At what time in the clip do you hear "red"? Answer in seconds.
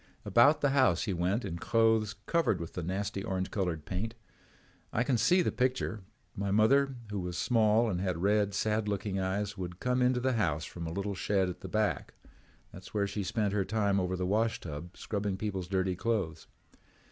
8.17-8.55